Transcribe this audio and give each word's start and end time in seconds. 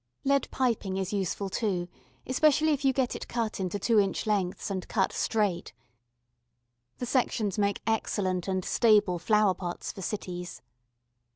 Lead 0.23 0.47
piping 0.49 0.97
is 0.97 1.13
useful 1.13 1.47
too, 1.47 1.87
especially 2.25 2.71
if 2.71 2.83
you 2.83 2.91
get 2.91 3.15
it 3.15 3.27
cut 3.27 3.59
into 3.59 3.77
2 3.77 3.99
in. 3.99 4.15
lengths 4.25 4.71
and 4.71 4.87
cut 4.87 5.11
straight. 5.11 5.73
The 6.97 7.05
sections 7.05 7.59
make 7.59 7.81
excellent 7.85 8.47
and 8.47 8.65
stable 8.65 9.19
flower 9.19 9.53
pots 9.53 9.91
for 9.91 10.01
cities. 10.01 10.63